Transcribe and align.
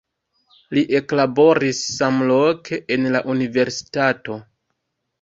Li 0.77 0.83
eklaboris 0.99 1.83
samloke 1.99 2.83
en 2.99 3.09
la 3.19 3.25
universitato. 3.37 4.43